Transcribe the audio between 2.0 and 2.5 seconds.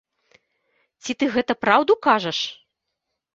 кажаш?